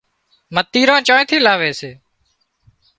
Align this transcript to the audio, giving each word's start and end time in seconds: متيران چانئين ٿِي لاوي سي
متيران 0.55 1.01
چانئين 1.07 1.27
ٿِي 1.29 1.37
لاوي 1.45 1.71
سي 1.79 1.91